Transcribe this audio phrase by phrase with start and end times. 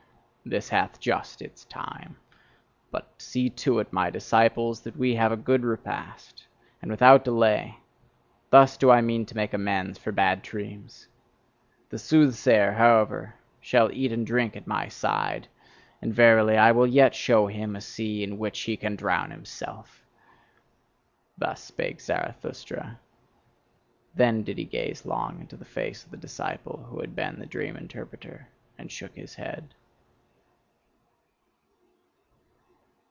[0.43, 2.17] this hath just its time;
[2.89, 6.47] but see to it, my disciples, that we have a good repast;
[6.81, 7.77] and without delay!
[8.49, 11.07] Thus do I mean to make amends for bad dreams!
[11.89, 15.47] The soothsayer, however, shall eat and drink at my side:
[16.01, 20.03] and verily, I will yet show him a sea in which he can drown himself!"
[21.37, 22.99] Thus spake Zarathustra.
[24.15, 27.45] Then did he gaze long into the face of the disciple who had been the
[27.45, 29.75] dream interpreter, and shook his head.